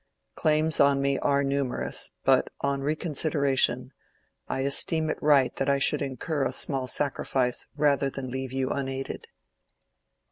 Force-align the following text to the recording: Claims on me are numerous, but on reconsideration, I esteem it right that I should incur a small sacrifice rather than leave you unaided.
Claims 0.33 0.79
on 0.79 0.99
me 0.99 1.19
are 1.19 1.43
numerous, 1.43 2.09
but 2.23 2.49
on 2.61 2.81
reconsideration, 2.81 3.93
I 4.49 4.61
esteem 4.61 5.11
it 5.11 5.21
right 5.21 5.55
that 5.57 5.69
I 5.69 5.77
should 5.77 6.01
incur 6.01 6.43
a 6.43 6.51
small 6.51 6.87
sacrifice 6.87 7.67
rather 7.77 8.09
than 8.09 8.31
leave 8.31 8.51
you 8.51 8.71
unaided. 8.71 9.27